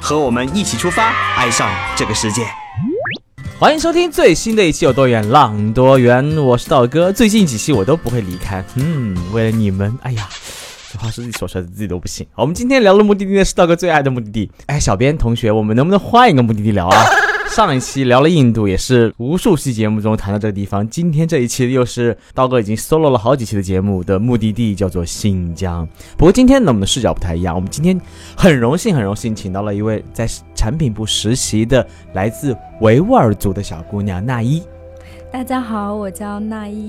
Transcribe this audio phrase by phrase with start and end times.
[0.00, 2.42] 和我们一起出发，爱上这个世界。
[3.58, 7.12] 欢迎收听最新的一期《有多远浪多远》，我是道哥。
[7.12, 10.28] 最近几期我都不会离开，嗯，为了你们，哎呀，
[10.92, 12.26] 这话是自己说出来的，自己都不信。
[12.36, 14.48] 我们今天聊的目的地呢是道哥最爱的目的地。
[14.66, 17.04] 哎，小编同学，我们能不能换一个目的地聊啊？
[17.58, 20.88] 上一期聊了印度，也是无数期节目中谈到这个地方。
[20.88, 25.84] 今天这一期又是刀哥已经 solo 了好几期的节目的目的地，叫做新疆。
[26.16, 27.52] 不过今天呢，我们的视角不太一样。
[27.56, 28.00] 我们今天
[28.36, 34.62] 很荣幸，很荣幸请到了一位在产品部实习的来自维吾尔族的小姑娘娜伊。
[35.32, 36.88] 大家好，我叫娜伊。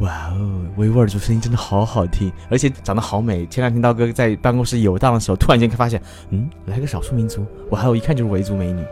[0.00, 3.46] 哇哦，维吾尔族声音真的好好听，而且长得好美。
[3.46, 8.82] 前两天刀哥在办公室游荡的时候，突然间发现，嗯，来个少数民族，我还有一看就是维族美女，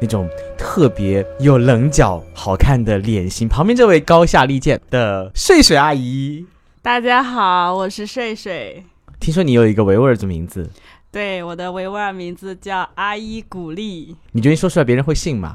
[0.00, 3.46] 那种特别有棱角、好看的脸型。
[3.46, 6.46] 旁边这位高下立见的睡睡阿姨，
[6.80, 8.82] 大家好，我是睡睡。
[9.20, 10.70] 听说你有一个维吾尔族名字，
[11.10, 14.16] 对，我的维吾尔名字叫阿依古丽。
[14.32, 15.54] 你觉得说出来别人会信吗？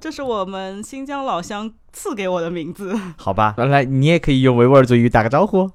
[0.00, 2.94] 这是我们新疆老乡赐给我的名字。
[3.16, 5.70] 好吧，来，你也可以用维吾尔族语打个招呼。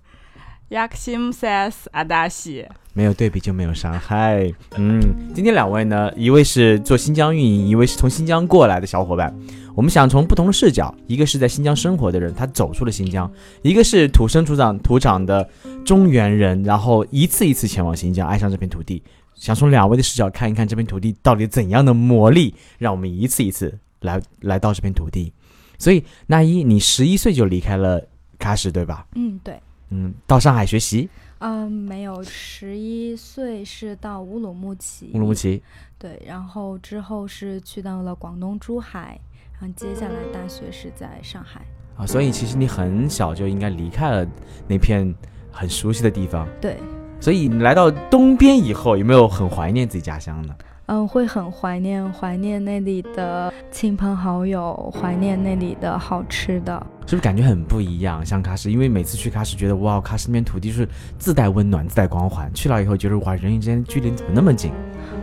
[0.69, 2.65] Yaksim Sas Adashi。
[2.93, 4.51] 没有对比就没有伤害。
[4.77, 5.01] 嗯，
[5.33, 9.33] 今天两位呢，一位是做新疆运营，一位是从新疆过来的小伙伴。
[9.75, 13.29] 我们想从不同的视角，一个是在新疆生活的人，他走出了新疆；
[13.61, 15.49] 一个是土生土长土长的
[15.85, 19.01] 中原人，然后一次一次前往新疆，爱上这片土地。
[19.41, 25.33] 想从两位的视角看一看这片土地到底怎样的魔力，让我们一次一次来来到这片土地。
[25.79, 27.99] 所以，那一你十一岁就离开了
[28.37, 29.07] 喀什，对吧？
[29.15, 29.59] 嗯，对。
[29.89, 31.09] 嗯，到上海学习？
[31.39, 35.09] 嗯，没有，十一岁是到乌鲁木齐。
[35.15, 35.63] 乌鲁木齐。
[35.97, 39.19] 对，然后之后是去到了广东珠海，
[39.59, 41.65] 然后接下来大学是在上海。
[41.97, 44.27] 啊，所以其实你很小就应该离开了
[44.67, 45.11] 那片
[45.51, 46.47] 很熟悉的地方。
[46.61, 46.77] 对。
[47.21, 50.55] 所以你来到东边以后，有没有很怀念自己家乡呢？
[50.87, 58.25] 嗯，会很怀念，怀念那里的亲朋好友，怀念那里的好吃的，是不是感觉很不一样？
[58.25, 64.71] 像喀什，因为每次去喀什，觉得哇，喀什那边土地是自带温暖、自带光环，去了以后觉得哇，人与之间距离怎么那么近？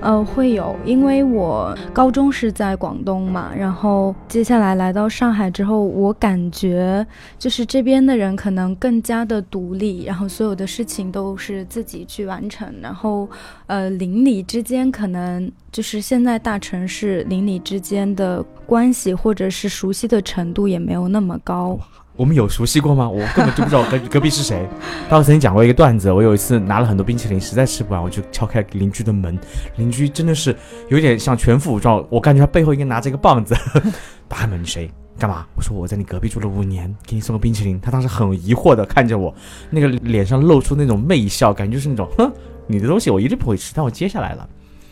[0.00, 7.04] 呃，会有，因为我高中是在广东嘛，然后接下来来到上海之后，我感觉
[7.38, 13.28] 就是这边的人可能更加的独立，然后所有的事情都是自己去完成，然后
[13.66, 21.80] 呃，邻里之间可能就是现在大城市邻里之间的关系或者是熟悉的程度也没有那么高。
[22.16, 23.08] 我们有熟悉过吗？
[23.08, 24.68] 我根本就不知道隔隔壁是谁。
[25.08, 29.38] 他曾经讲过一个段子，我有一次拿了很多冰淇淋，实在吃不完，我就敲开邻居的门。
[29.76, 30.54] 邻居真的是
[30.90, 33.56] 有点像全副武装，我感觉他背后应该拿着一个棒子。
[34.28, 34.90] 打开门，谁？
[35.18, 35.46] 干嘛？
[35.56, 37.80] 我说我在你隔壁住了五年，给你送个冰淇淋。
[37.80, 39.34] 他当时很疑惑的看着我，
[39.70, 42.30] 那个脸上露出那种媚笑，感觉就是那种哼，
[42.66, 44.46] 你的东西我一定不会吃，但我接下来了，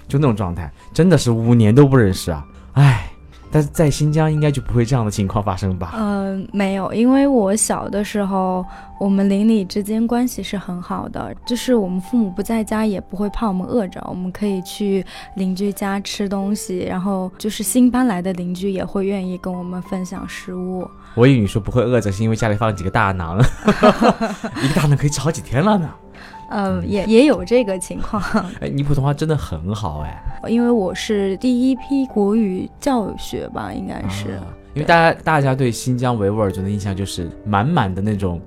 [0.08, 3.05] 就那种状态，真的是五年都不认识啊，唉。
[3.50, 5.94] 但是在新疆应该就不会这样的情况发生吧？
[5.96, 8.64] 嗯，没有，因为我小的时候，
[8.98, 15.04] 我们邻里之间关系是很好的，就是我们父母不在家也不会怕我们饿着，我们可以去
[15.36, 20.88] 邻居家吃东西，然后就是新搬来的邻居也会愿意跟我们分享食物。
[21.14, 23.38] 我以为你说不会饿着，是因为家里放几个大馕，
[24.62, 25.88] 一个大馕可以吃好几天了呢。
[26.50, 28.22] 嗯，也也有这个情况。
[28.60, 34.38] 哎，你普通话真的很好哎，因为我是第一批国语教学吧，应该是。
[34.74, 38.38] 因为大家大家对新疆维吾尔族的印象就是满满的那种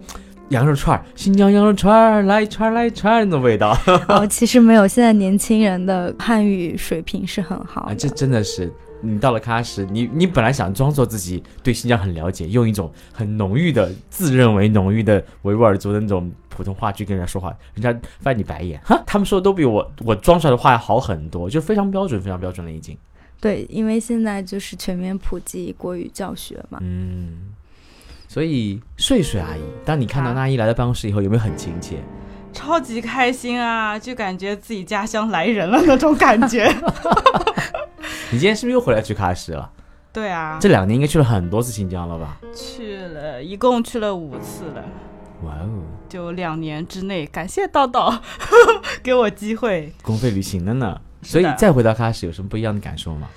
[0.50, 3.76] 羊肉串儿，新疆羊肉串儿来一串来一串那种味道。
[4.08, 7.82] 哦，其实没有，现在年轻人的汉语水平是很好。
[7.82, 16.32] 啊，这真的是，你到了喀什，你你本来想装作自己对新疆很了解，用一种很浓郁的、自认为浓郁的维吾尔族的那种。
[16.50, 19.02] 普通话去跟人家说话，人家翻你白眼哈。
[19.08, 22.98] 他们说的都比我我装出来的话要好很多，就非常标准，非常标准了已经。
[23.40, 26.78] 对，因为现在就是全面普及国语教学嘛。
[26.82, 27.54] 嗯。
[28.28, 31.96] 所以睡睡阿姨，当你看到阿姨来到办公室以后，有没有很亲切？
[32.52, 36.70] 超级开心啊，就感觉自己家乡来人了那种感觉。
[38.32, 39.72] 你今天是不是又回来去喀什了？
[40.14, 40.60] 对啊。
[40.62, 42.38] 这两年应该去了很多次新疆了吧？
[42.56, 44.84] 去了一共去了五次了。
[45.44, 45.82] 哇哦！
[46.08, 48.22] 就两年之内，感谢道道
[49.02, 51.00] 给我机会，公费旅行了呢。
[51.22, 53.28] 所以再回到喀什有什么不一样的感受吗？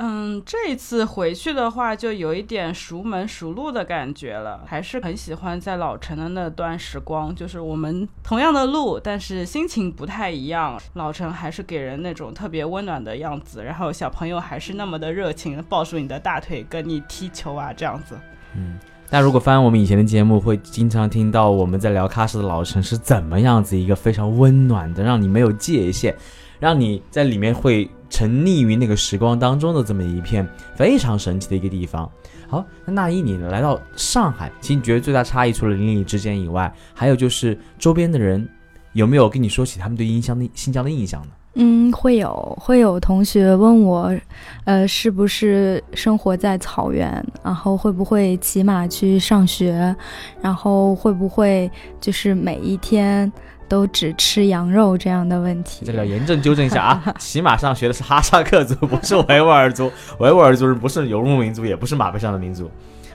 [0.00, 7.34] 嗯，这一次回去的话，就有一点熟门熟路的感觉了，还是很喜欢在老城的那段时光。
[7.34, 10.80] 就是我们同样的路，但是心情不太一样。
[10.94, 18.16] 老城还是给人那种特别温暖的样子，然后小朋友还是那么的热情，抱住你的大腿跟你踢球啊，这样子。
[18.54, 18.78] 嗯，
[19.10, 26.14] 那如果翻我们以前的节目，会经常听到我们在聊喀什的老城是怎么样子一个非常温暖的，让你没有界限，
[26.60, 32.10] 让你在里面会沉溺于那个时光当中的这么一片非常神奇的一个地方。
[32.48, 38.48] 好，那那一你来到上海，其实你觉得最大差异除了邻里之间以外，还有就是周边的人
[38.94, 41.28] 有没有跟你说起他们对新疆的新疆的印象呢？
[41.60, 44.16] 嗯，会有会有同学问我，
[44.64, 49.94] 呃，是不是生活在草原，然后会不会骑马去上学，
[50.40, 51.68] 然后会不会
[52.00, 53.30] 就是每一天
[53.68, 55.92] 都只吃羊肉这样的问题这。
[55.92, 59.90] 里要严正纠正一下啊， 骑马上学的是哈萨克族，不是维吾尔族。
[60.18, 62.70] 维吾尔族人不是游牧民族，也不是马背上的民族。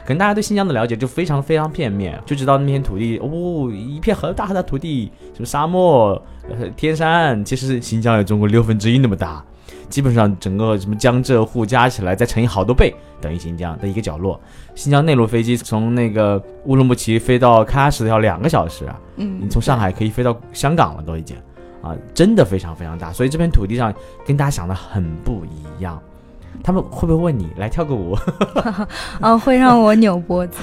[0.05, 9.41] 可能大家对新疆的了解就非常非常片面，就知道那片土地哦，一片很大的土地，什么沙漠、呃天山，其实新疆有中国六分之一那么大，
[9.89, 14.39] 基本上整个什么江浙沪加起来再乘以好多倍，等于新疆的一个角落。
[14.75, 21.37] 新疆内陆飞机从那个乌鲁木齐飞到喀什要两个小时啊，嗯你嗯，从上海可以飞到香港了，都已经
[21.81, 23.13] 啊，真的非常非常大。
[23.13, 23.93] 所以这片土地上
[24.25, 26.01] 跟大家想的很不一样。
[26.63, 28.15] 他们会不会问你来跳个舞？
[29.19, 30.59] 啊， 会让我扭脖子。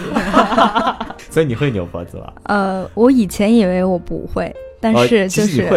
[1.29, 2.33] 所以你会扭脖子吧？
[2.45, 5.69] 呃，我以前以为我不会，但哦是就是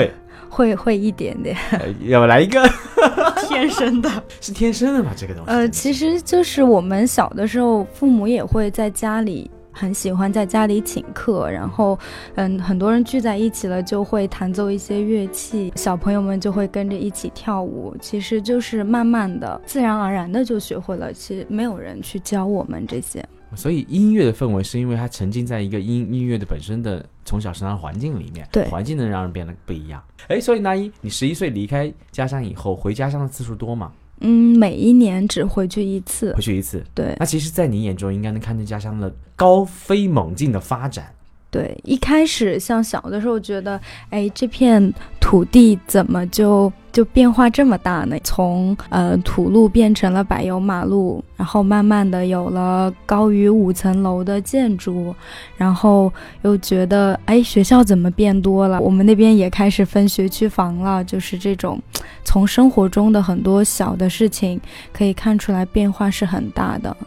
[0.54, 1.58] 会会一点点。
[1.72, 2.62] 呃 要不来一个？
[3.50, 4.10] 天生的，
[4.40, 5.12] 是天生的吗？
[5.16, 5.52] 这个东西？
[5.52, 11.98] 呃，其实就是我们小的时候，父母也会在家里很喜欢在家里请客，然后
[12.36, 17.96] 嗯，很多人聚在一起了，就会弹奏一些乐器，小朋友们就会跟着一起跳舞。
[18.00, 23.24] 其实就是慢慢的、自然而然的就学会了，其实没有人去教我们这些。
[23.56, 30.04] 所以音乐的氛围是因为它沉浸在一个音音乐的本身的从小生长环境里面，对环境能让人变得不一样。
[30.28, 33.92] 哎，所以那一，你十一岁离开家乡以后，回家乡的次数多吗？
[34.20, 36.42] 嗯，每一年只回去一次回。
[36.42, 36.84] 去一次。
[36.94, 41.14] 对那其实，在你眼中，应该能看见家乡的高飞猛进的发展。
[41.54, 43.80] 对，一开始像小的时候觉得，
[44.10, 48.18] 哎，这片土地怎么就就变化这么大呢？
[48.24, 55.14] 从呃土路变成了柏油马路，然后慢慢的有了高于五层楼的建筑，
[55.56, 56.12] 然后
[56.42, 58.82] 又觉得，哎，学校怎么变多了？
[58.82, 61.80] 我们那边也开始分学区房了，就是这种，
[62.26, 64.60] 从生活中的很多小的事情
[64.92, 66.98] 可以看出来变化是很大的。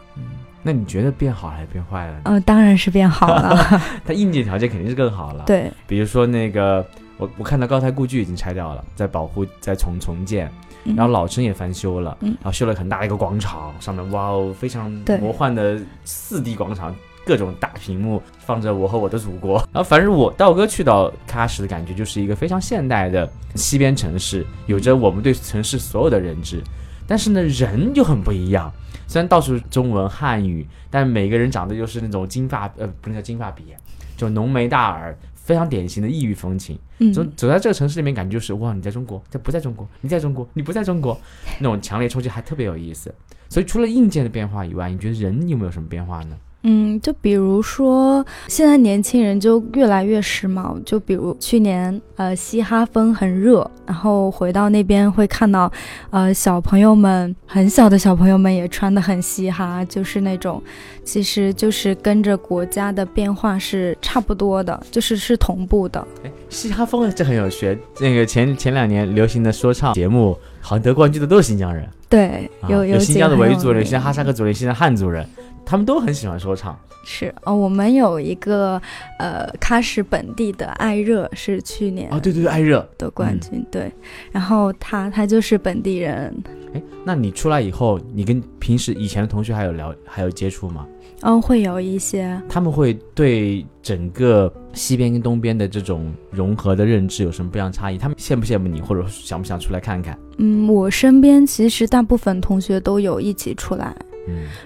[0.67, 2.33] 那你觉得变好还是变坏了嗯？
[2.33, 3.57] 呃，当然是变好了，
[4.05, 6.85] 它硬件条件肯定是更好了。，对，比如说那个，
[7.15, 10.51] 我我看到高台故居已经拆掉了，在保护，在重重建，
[10.83, 14.91] 嗯然后老城也翻修了，嗯然后修了很大的一个广场，上面哇哦，非常
[15.21, 16.93] 魔幻的四 D 广场。
[17.25, 26.63] 各种大屏幕放着我和我的祖国，然后反正我道哥去到喀什的感觉就是一个非常现代的西边城市，有着我们对城市所有的认知，
[27.05, 28.71] 但是呢人就很不一样。
[29.07, 33.77] 虽然到处中文汉语，但每个人长得又是那种金发呃不能叫金发碧眼，
[34.17, 36.77] 就浓眉大耳，非常典型的异域风情。
[36.99, 41.19] 嗯，走走在这个城市里面，感觉就是哇，你在中国，这不在中国，你在中国，你不在中国，
[41.59, 43.13] 那种强烈冲击还特别有意思。
[43.49, 46.37] 所以除了硬件的变化以外，你觉得人有没有什么变化呢？
[46.63, 50.75] 嗯，就比如说，现在年轻人就越来越时髦。
[50.83, 55.71] 就比如去年，呃，嘻哈风很热，然后回到那边会看到，
[56.09, 60.61] 呃，小朋友们很小的小朋友们也穿的很嘻哈，就是那种，
[61.03, 66.05] 其实就是跟着国家的变化是差不多的，就是是同步的。
[66.23, 67.77] 哎，嘻哈风这很有学。
[67.99, 75.25] 那个前前两年流行的说唱节目，好像得冠军的都是新疆人，对，啊、有有新疆的维族人，有有名新疆哈萨克族人，有新疆汉族人，
[75.67, 76.77] 他们都很喜欢说唱。
[77.03, 78.81] 是哦，我们有一个
[79.19, 82.87] 呃喀什本地的艾热是去年哦，对对对，艾热。
[82.97, 83.91] 的冠军，对，
[84.31, 86.35] 然后他他就是本地人，
[86.73, 90.85] 哎，那你出来以后，你跟平时以前的同学还有聊，还有接触吗？
[91.21, 97.97] 嗯，会有一些，他们会对整个西边跟东边的这种融合的认知有什么不一样差异？
[97.97, 100.17] 他们羡不羡慕你，或者想不想出来看看？
[100.37, 103.95] 嗯，我身边其实大部分同学都有一起出来，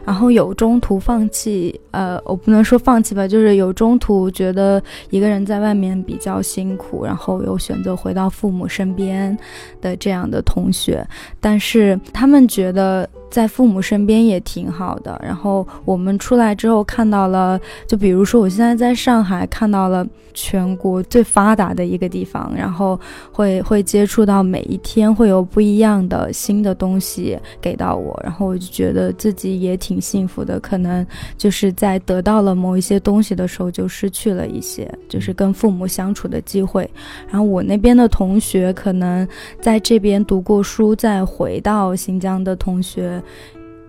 [0.05, 9.37] 然后有中途放弃，呃，我不能说放弃吧，就是有中途觉得一个人在外面比较辛苦，然后又选择回到父母身边
[9.81, 11.05] 的这样的同学，
[11.39, 15.19] 但是他们觉得在父母身边也挺好的。
[15.23, 22.99] 然后我们出来之后看到了，就比如说我现在在上海看到了全国最发达的一个地方，然后
[23.31, 30.59] 会会接触到每一天会有不一样的新的东西给到我，然后我就觉得自己也挺幸福的。
[30.59, 31.05] 可能
[31.37, 36.89] 就是在得到了某一些东西的时候，就失去了一些，就是跟父母相处的机会。
[37.27, 39.27] 然后我那边的同学可能
[39.59, 43.20] 在这边读过书，再回到新疆的同学，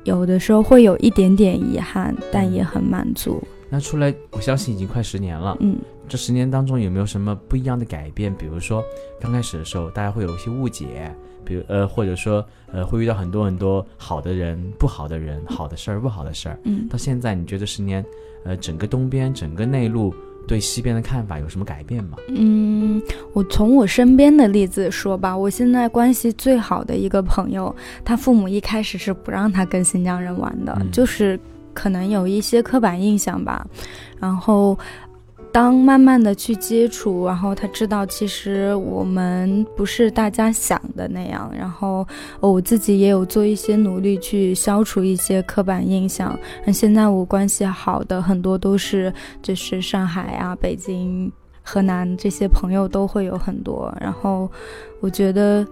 [0.04, 3.42] 有的时候会有一点点遗憾，但也很满足。
[3.68, 5.56] 那出来，我相信已经快十年了。
[5.60, 8.34] 嗯，这十年当中有没有什么不一样的改变？
[8.34, 8.84] 比如说
[9.20, 16.58] 刚开始的时候，大家会有一些误解，比如呃，或者说呃，会遇到很多很多好的人、不好的人、好的事儿、不好的事儿。
[16.64, 18.04] 嗯到现在，你觉得十年，
[18.44, 20.14] 呃，整个东边、整个内陆
[20.46, 22.16] 对西边的看法有什么改变吗？
[22.28, 23.00] 嗯，
[23.32, 31.38] 我从我身边的例子说吧，我现在关系最好的一个朋友，他父母一开始是不让他跟新疆人玩的，嗯就是
[31.72, 33.66] 可能有一些刻板印象吧。
[34.18, 34.78] 然后，
[35.52, 41.52] 当慢慢的去接触，然后他知道其实我们不是大家想的那样。
[41.56, 42.06] 然后、
[42.40, 46.38] 哦我自己也有做一些努力去消除一些刻板印象。
[46.64, 51.30] 那现在我关系好的很多都是就是上海啊、北京。
[51.64, 54.50] 河南这些朋友都会有很多，然后
[54.99, 55.64] 我觉得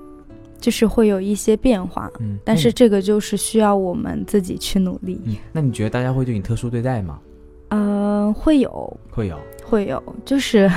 [0.61, 5.21] 就是会有一些变化，嗯，但是这个就是需要我们自己去努力。
[5.25, 7.19] 嗯，那你觉得大家会对你特殊对待吗？
[7.71, 9.37] 嗯、会有，会有。
[9.65, 10.71] 会有，就是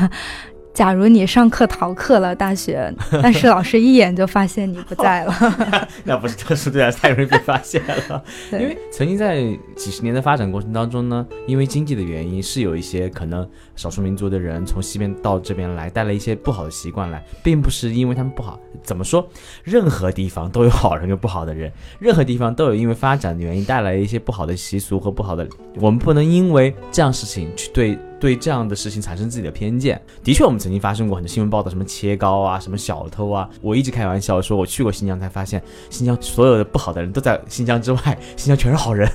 [0.74, 5.34] 假如你上课逃课了，大学， 但是老师一眼就发现你不在了，
[6.04, 8.24] 那不是特殊对待，太容易被发现了。
[8.54, 9.36] 因为，曾经在
[9.76, 18.60] 几十年的发展过程当中呢，因为经济的原因，是有一些可能少数民族的人从西边到这边来，带了一些不好的习惯来，并不是因为他们不好。
[18.82, 19.28] 怎么说？
[19.64, 25.48] 任何地方都有好人跟不好的人，任何地方都有因为发展的原因带来一些不好的习俗和不好的。
[25.76, 30.02] 我们不能因为这样事情去对对这样的事情产生自己的偏见。
[30.24, 33.50] 的确，我们曾经发生过很多新闻报道，什么切糕啊，什么小偷啊。
[33.60, 39.12] 我一直开玩笑说，我去过新疆才发现，新疆所有的不好的人都在新疆之外，新疆全是好人。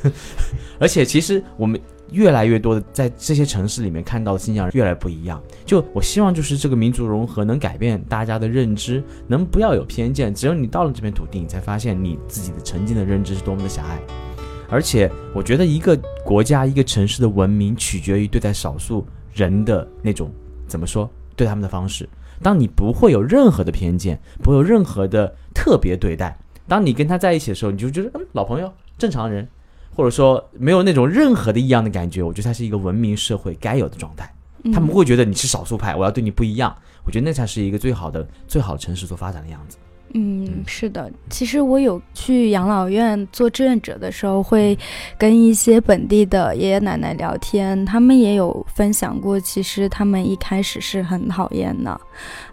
[0.79, 5.43] 而且其实我们越来越多的在这些城市里面看到的新疆人越来越不一样。
[5.65, 10.35] 就我希望就是这个民族融合能改变大家的认知，能不要有偏见。
[10.35, 14.28] 只有你到了这片土地，你才发现你自己的曾经的认知是多么的狭隘。
[14.69, 20.31] 而且我觉得一个国家、一个城市的文明取决于对待少数人的那种
[20.67, 22.09] 怎么说对他们的方式。
[22.43, 29.49] 当你不会有任何的偏见，不会有任何的特别对待，当你跟他在一起的时候，你就觉得嗯，老朋友，正常人，
[29.97, 32.23] 或者说没有那种任何的异样的感觉。
[32.23, 34.33] 我觉得他是一个文明社会该有的状态。
[34.73, 36.77] 他们不会觉得你是少数派，我要对你不一样。
[37.05, 39.79] 我觉得那才是一个最好的、最好的城市所发展的样子。
[40.15, 41.11] 嗯，是的。
[41.29, 44.79] 其实我有去养老院做志愿者的时候，会
[45.19, 52.01] 跟一些本地的爷爷奶奶聊天，他们也有分享过，其实他们一开始是很讨厌的，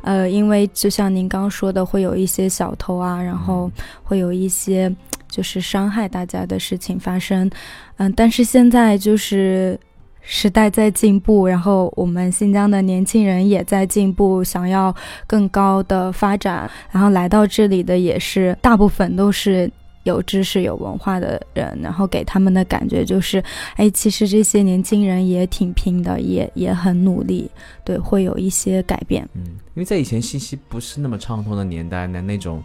[0.02, 3.72] 呃，因为就像您刚说的，会有一些小偷啊，然后
[4.04, 4.94] 会有一些
[5.30, 7.50] 就是伤害大家的事情发生，
[7.98, 9.80] 嗯、但是现在就是。
[10.26, 14.94] 时代在进步，然后我们新疆的年轻人也在进步，想要
[15.28, 19.72] 更高的发展，然后来到这里的也是大部分都是
[20.04, 23.44] 有知识、有文化的人，然后给他们的感觉就是，
[23.76, 27.50] 哎，其实这些年轻人也挺拼的，也也很努力，
[27.84, 29.28] 对，会有一些改变。
[29.34, 32.64] 嗯，因为在以前信息不是那么畅通的年代呢，那种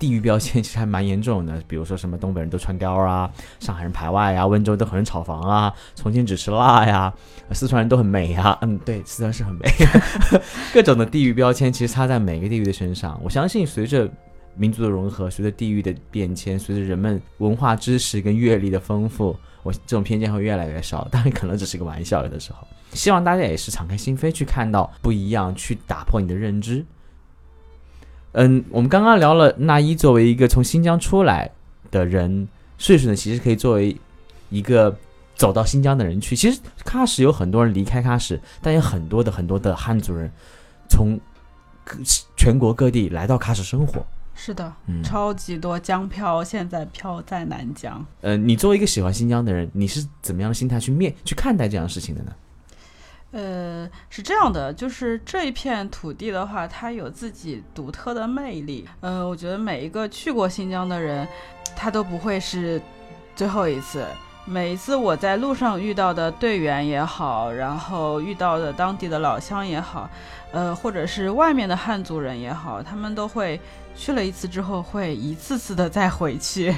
[0.00, 1.62] 地域标签 其实还蛮严重的。
[1.68, 3.30] 比如说什么东北人都穿貂啊，
[3.60, 7.12] 上海人排外啊，温州都很人炒房啊，重庆只吃辣呀，
[7.52, 8.58] 四川人都很美呀。
[8.62, 9.70] 嗯，对，四川是很美。
[10.74, 13.20] 各种的地域标签其实插在每个地域的身上。
[13.22, 14.10] 我相信随着
[14.56, 21.06] 民族的融合，随着地域的变迁，随着人们文化知识跟阅历的丰富，我这种偏见会越来越少。
[21.12, 22.66] 当然，可能只是个玩笑，有的时候。
[22.92, 26.84] 希望大家也是敞开心扉去看到不一样，去打破你的认知。
[28.32, 31.50] 嗯，我们刚刚聊了那一作为一个从新疆出来
[31.90, 32.46] 的人，
[32.78, 33.96] 岁数呢其实可以作为
[34.50, 34.96] 一个
[35.34, 36.36] 走到新疆的人去。
[36.36, 40.30] 其实喀什有很多人离开喀什，但有很多的很多的汉族人
[40.88, 41.18] 从
[42.36, 44.06] 全国各地来到喀什生活。
[44.32, 48.02] 是的，嗯，超级多江漂现在漂在南疆。
[48.22, 52.32] 呃，你作为一个喜欢新疆的人，你是怎么样的心态去面去看待这样的事情的呢？
[53.32, 58.88] 呃，是这样的，就是这一片土地的话，它有自己独特的魅力。
[59.00, 61.26] 呃，我觉得每一个去过新疆的人，
[61.76, 62.80] 他都不会是
[63.36, 64.04] 最后一次。
[64.46, 70.10] 每一次我在路上遇到的队员也好，然后遇到的当地的老乡也好，
[70.50, 73.60] 呃，或者是外面的汉族人也好，他们都会
[73.94, 76.74] 去了一次之后，会一次次的再回去。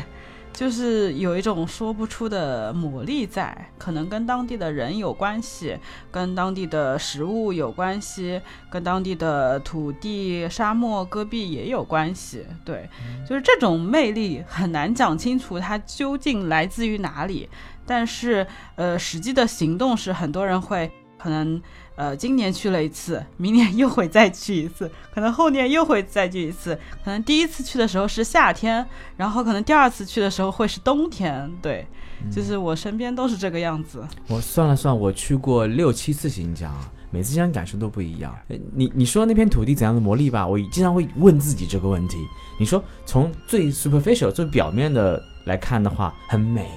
[0.52, 5.76] 就是有一种说不出的魔力在，可能跟当地的人有关系，
[6.10, 8.40] 跟当地的食物有关系，
[8.70, 12.46] 跟当地的土地、沙漠、戈壁也有关系。
[12.64, 12.88] 对，
[13.26, 17.48] 就是这种魅力很难讲清楚它究竟来自于哪里，
[17.86, 21.60] 但是呃，实际的行动是很多人会可能。
[21.94, 26.74] 呃，今年去了一次，明年又会再去一次， 可能后年又会再去一次。
[27.04, 31.50] 可能第一次去的时候是夏天，然后可能第二次去的时候会是冬天。
[31.60, 31.86] 对，
[32.30, 34.02] 就是我身边都是这个样子。
[34.28, 36.72] 我算了算，我去过六七次新疆，
[37.10, 38.34] 每次新疆感受都不一样。
[38.74, 40.46] 你你说那片土地怎样的魔力吧？
[40.46, 42.16] 我经常会问自己这个问题。
[42.58, 46.70] 你说从最 superficial 最表面的来看的话，很美。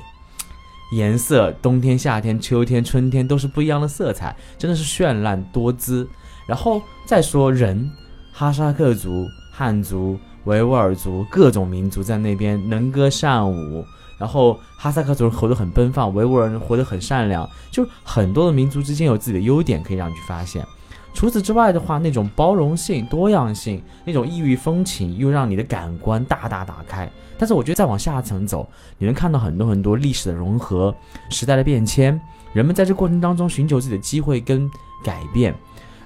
[0.91, 6.07] 颜色，冬天、夏天、秋天、春天都是不一样的色彩，真的是绚烂多姿。
[6.47, 7.89] 然后再说人，
[8.31, 13.83] 哈萨克族、汉族、维吾尔族各种民族在那边能歌善舞。
[14.17, 20.65] 然后哈萨克族人活得很奔放，维吾尔人活得很善良，就很多的民族之间有自己的优点可以让你去发现。
[21.13, 27.09] 除此之外的话，那种包容性、多样性，那种异域风情，又让你的感官大大打开。
[27.37, 30.93] 但是我觉得再往下层走，你能看到很多很多历史的融合、
[31.29, 32.19] 时代的变迁，
[32.53, 34.69] 人们在这过程当中寻求自己的机会跟
[35.03, 35.53] 改变。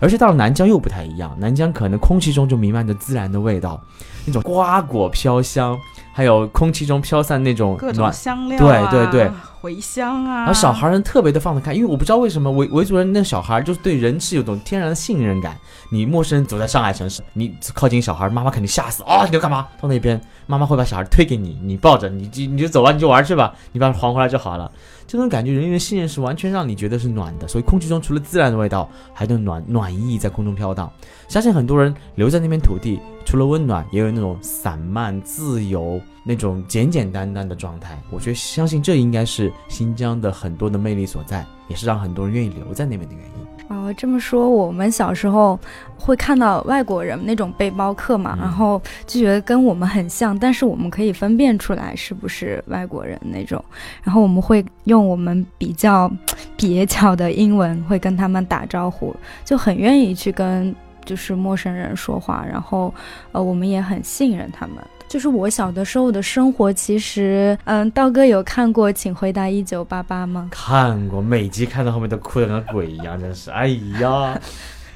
[0.02, 3.82] 而且到了南疆又不太一样，南疆可能空气中就弥漫着自然的味道，
[4.26, 5.78] 那种瓜果飘香，
[6.14, 10.38] 还有空气中飘散那种各种香料，对对对，茴香啊。
[10.40, 15.58] 然后小孩人特别的放得开，因为我不知道为什么维维族人那小孩就是对人是有种天然的信任感。
[15.92, 19.26] 你陌生人走在上海城市，你靠近小孩，妈妈肯定吓死啊！
[19.26, 19.68] 你要干嘛？
[19.82, 24.72] 到那边，妈妈会把小孩推给你，你抱着，你就你就走吧，你就玩去吧，你把它还回来就好了。
[25.08, 27.48] 这种感觉，人与人信任是完全让你觉得是暖的。
[27.48, 30.92] 所以空气中除了自然的味道，还有暖暖意在空中飘荡。
[31.28, 37.98] 相信很多人留在那片土地，除了温暖，也有那种散漫、自由、那种简简单单的状态。
[38.10, 43.48] 我觉得，相信这应该是新疆的很多的魅力所在，也是让很多人愿意留在那边的原因。
[43.70, 45.60] 哦，这么说，我们小时候
[45.96, 53.64] 会看到外国人那种背包客嘛，然后就觉得跟我们很像，但是我们可以分辨出来是不是外国人那种，
[54.02, 56.12] 然后我们会用我们比较
[56.58, 59.16] 蹩脚的英文会跟他们打招呼，
[59.46, 62.92] 就很愿意去跟就是陌生人说话，然后
[63.32, 64.78] 呃，我们也很信任他们。
[65.10, 70.50] 就是我小的时候的生活，其实，嗯，道哥有看过《请回答一九八八》吗？
[70.52, 73.68] 看过，每集看到后面都哭得跟鬼一样，真是，哎
[74.00, 74.40] 呀。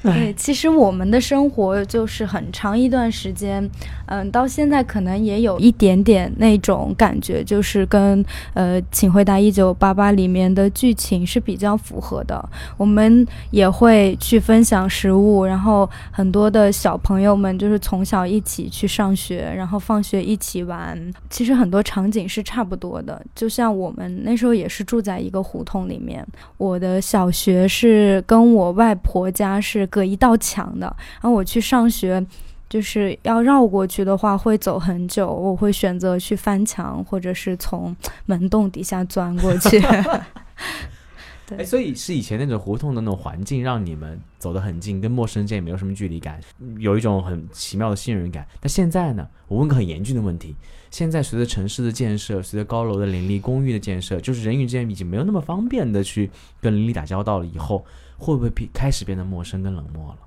[0.04, 3.66] 对，其实我们的生活就是很长一段时间，
[4.04, 12.46] 嗯，到现在可能也有一点点那种感觉，就是跟呃《请回答一九八八》里面的剧情是比较符合的。
[12.76, 21.10] 我们也会去分享食物，然后很多的小朋友们就是从小一起去上学，然后放学一起玩。
[21.30, 26.22] 其实很多场景是差不多的，就像我们那时候也是住在一个胡同里面。
[26.58, 29.88] 我的小学是跟我外婆家是。
[29.94, 30.86] 隔一道墙的，
[31.20, 32.26] 然后我去上学，
[32.68, 37.94] 就是要绕过去的话会走很久，我会选择去翻墙，或者是从
[38.26, 39.80] 门洞底下钻过去。
[41.46, 46.40] 对，所以是以前那种胡同的那种环境，让你们走得很近，跟陌生人之间也没有什么距离感，
[46.78, 48.44] 有一种很奇妙的信任感。
[48.60, 50.56] 但现在呢，我问个很严峻的问题：
[50.90, 56.28] 现在随着城市的建设，随着高楼的林立、公寓的建设，就是人与之间已经没有那么方便的去
[56.60, 57.46] 跟邻里打交道了。
[57.46, 57.84] 以后。
[58.18, 60.18] 会不会变开始变得陌生跟冷漠了？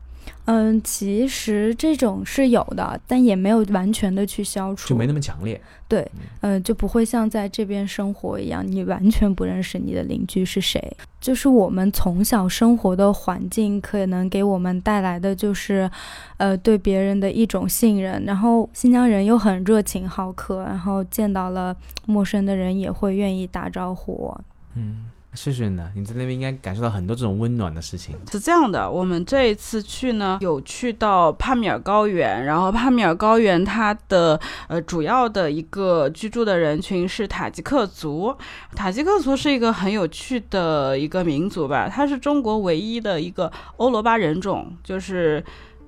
[0.43, 5.59] 嗯，其实这种是有的，但也没有完全的去消除，就没那么强烈。
[5.87, 6.09] 对，
[6.41, 10.81] 嗯，就不会像在这边生活一样，你完全不认识你的邻居是谁。
[11.19, 15.89] 就是我们从小生活的环境，可能给我们带来的就是，
[16.37, 18.23] 呃，对别人的一种信任。
[18.25, 24.33] 然后新疆人又很热情好客，然后见到了陌生的人也会愿意打招呼。
[24.75, 25.05] 嗯。
[25.37, 28.15] 是是呢，你在那边应该感受到很多这种温暖的事情。
[28.31, 38.35] 是这样的，我们这一次去呢，有去到帕米尔高原，然后帕米尔高原它的呃主要的一个居住的人群是塔吉克族。
[38.75, 45.43] 塔吉克族是一个很有趣的一个民族吧，它是中国唯一的一个欧罗巴人种，就是。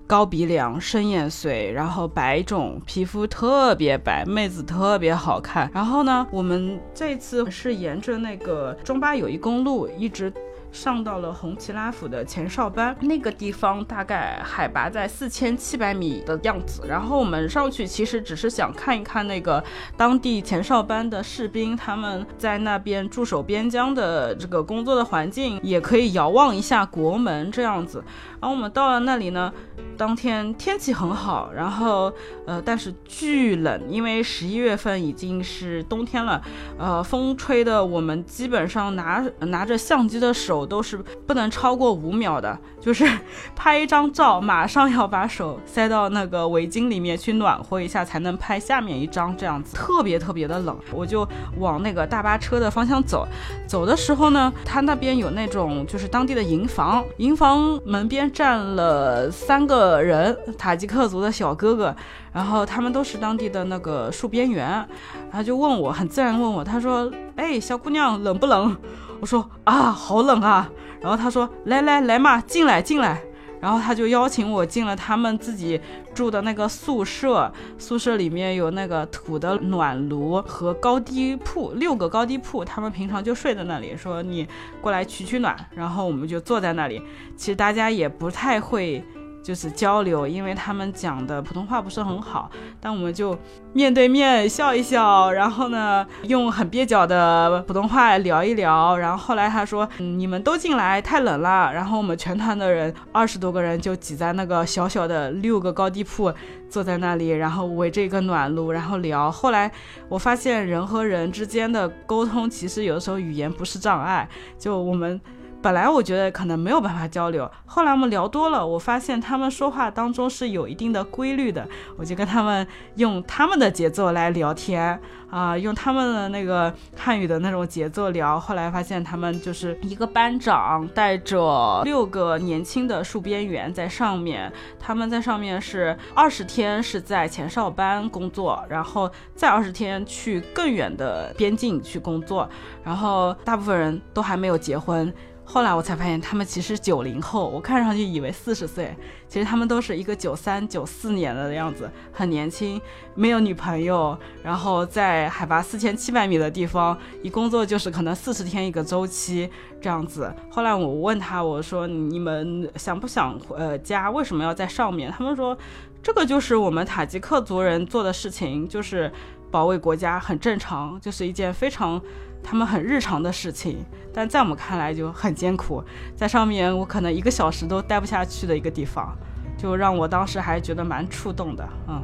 [0.09, 5.69] 高鼻梁、深眼髓，然后白种，皮肤特别白，妹子特别好看。
[5.71, 10.33] 然后呢，我们这次是沿着那个中巴友谊公路一直。
[10.71, 16.83] 上到了红旗拉府的前哨班那个地方，大概海拔在四千七百米的样子。
[16.87, 19.63] 然后我们上去其实只是想看一看那个
[19.97, 28.03] 当地前哨班的士兵他们在那边驻守边疆的这个工作的环境，也可以遥望一下国门这样子。
[28.39, 29.51] 然后我们到了那里呢，
[29.97, 32.13] 当天天气很好，然后
[32.45, 36.41] 呃，但是巨冷，因为十一月份已经是冬天了，
[36.77, 43.07] 呃，风吹的我们基本上拿拿着相机的手都是不能超过五秒的，就是
[43.55, 50.77] 拍一张照，马上要把手塞到那个围巾里面去暖和一下，才能拍下面一张，这样子特别特别的冷。
[50.93, 53.27] 我就往那个大巴车的方向走，
[53.67, 61.95] 走的时候呢，他那边有那种就是当地的营房，营房门边站了三个人，塔吉克族的小哥哥，
[62.31, 64.87] 然后他们都是当地的那个戍边员，
[65.31, 68.75] 他就问我，很自然问我，他说：“哎，小姑娘冷不冷？”
[69.19, 70.69] 我说：“啊，好冷啊。”
[71.01, 73.21] 然后他说：“来来来嘛，进来进来。”
[73.61, 75.79] 然后他就邀请我进了他们自己
[76.13, 84.47] 住的那个宿舍，宿舍里面有那个土的暖炉和高低铺，六个高低铺，他们平常就睡在那里，说你
[84.79, 87.01] 过来取取暖，然后我们就坐在那里。
[87.35, 89.03] 其实大家也不太会。
[89.41, 92.49] 就是交流，因为他们讲的普通话不是很好，
[92.79, 93.37] 但我们就
[93.73, 98.97] 面对面笑一笑，然后呢，用很蹩脚的普通话聊一聊。
[98.97, 106.31] 然后后来他说：“你们都进来，太冷了。”然后我们全团的人二十多个人就挤在那个小小的六个高低铺，
[106.69, 109.31] 坐在那里，然后围着一个暖炉，然后聊。
[109.31, 109.71] 后来
[110.09, 115.19] 我发现人和人之间的沟通，其实有的时候语言不是障碍，就我们。
[115.61, 121.67] 本来我觉得可能没有办法交流，后来我们聊多了，我发现他们说话当中是有一定的规律的，
[121.97, 124.97] 我就跟他们用他们的节奏来聊天
[125.29, 128.39] 啊，用他们的那个汉语的那种节奏聊。
[128.39, 142.49] 后来发现他们就是一个班长带着六个年轻的戍边员在上面，他们在上面是二十天是在前哨班工作，然后再二十天去更远的边境去工作，
[142.81, 145.13] 然后大部分人都还没有结婚。
[145.51, 148.95] 后来我才发现，他们其实九零后，我看上去以为四十岁，
[149.27, 152.79] 其实他们都是一个九三、九四年的样子，很年轻，
[153.15, 159.49] 没有女朋友，然后在海拔四千七百米的地方，一工作就是可能四十天一个周期
[159.81, 160.31] 这样子。
[160.51, 164.11] 后来我问他，我说你们想不想呃家？
[164.11, 165.11] 为什么要在上面？
[165.11, 165.57] 他们说，
[166.03, 169.11] 这个就是我们塔吉克族人做的事情，就是
[169.49, 171.99] 保卫国家，很正常，就是一件非常。
[172.43, 173.77] 他们很日常的事情，
[174.13, 175.83] 但在我们看来就很艰苦，
[176.15, 179.15] 在上面我可能一个小时都待不下去的一个地方，
[179.57, 182.01] 就让我当时还觉得蛮触动的，嗯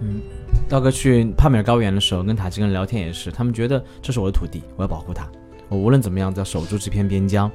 [0.00, 0.20] 嗯。
[0.68, 5.28] 道哥去帕米尔高原的时候，跟塔吉克人聊天也是，他们觉得这是我的土地，我要保护它，
[5.68, 7.50] 我无论怎么样都要守住这片边疆，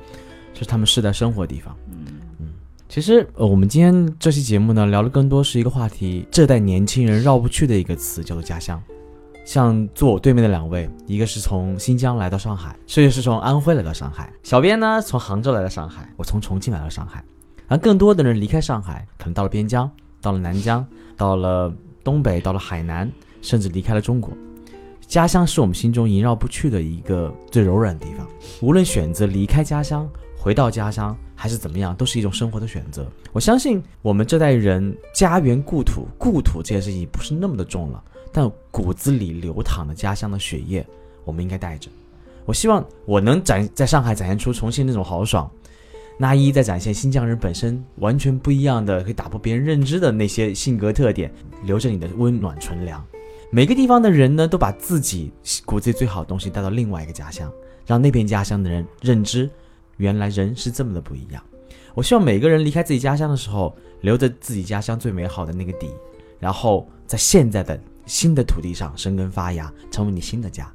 [0.53, 1.75] 这是他们世代生活的地方。
[1.89, 2.05] 嗯
[2.39, 2.47] 嗯。
[2.87, 8.79] 其实呃，我们今天这期节目呢，聊的更多是一个话题，这代年轻人绕不去的一个词，叫做家乡。
[9.49, 17.25] 像坐我对面的两位，一个是从新疆来到上海，设计师从安徽来到上海，小编呢从杭州来到上海，我从重庆来到上海，
[17.67, 19.89] 而更多的人离开上海，可能到了边疆，
[20.21, 20.85] 到了南疆，
[21.17, 24.31] 到了东北，到了海南，甚至离开了中国。
[25.07, 28.27] 家乡是我们心中萦绕不去的一个最柔软的地方，
[28.61, 30.07] 无论选择离开家乡，
[30.37, 33.11] 回到家乡，还是怎么样，都是一种生活的选择。
[33.33, 38.03] 我相信我们这代人，家园故土，故土这件事情不是那么的重了。
[38.31, 40.85] 但骨子里流淌的家乡的血液，
[41.25, 41.89] 我们应该带着。
[42.45, 45.49] 我希望我能展在上海展现出重庆那种豪爽，
[46.17, 51.31] 那一在展现新疆人本身完全不一样的，可以打破别人认知的那些性格特点，
[51.63, 53.05] 留着你的温暖纯良。
[53.51, 55.31] 每个地方的人呢，都把自己
[55.65, 57.51] 骨子里最好的东西带到另外一个家乡，
[57.85, 59.49] 让那边家乡的人认知，
[59.97, 61.43] 原来人是这么的不一样。
[61.93, 65.89] 我希望每个人离开自己家乡的时候，留着自己家乡最美好的那个底，
[66.39, 67.79] 然后在现在的。
[68.09, 70.69] 新的土地上生根发芽，成为你新的家，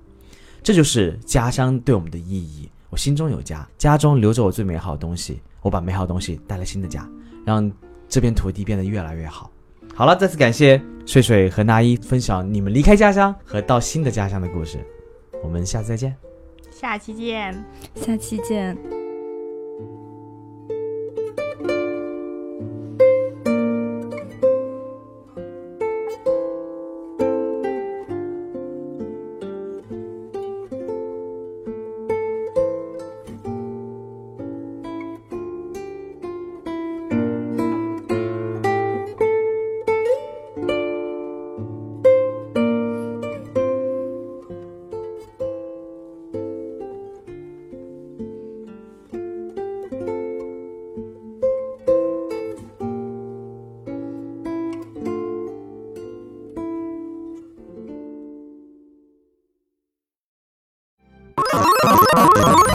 [0.62, 2.70] 这就是家乡对我们的意义。
[2.90, 7.10] 我心中有家，家中留着我最美好的东西，我把美好的东西带来新的家，
[7.44, 7.70] 让
[8.08, 9.50] 这片土地变得越来越好。
[9.94, 14.78] 好了，再次感谢睡睡和那一分享你们离开家乡和到新的家乡的故事。
[15.42, 16.16] 我们下次再见，
[16.70, 17.64] 下期见，
[17.96, 19.03] 下期见。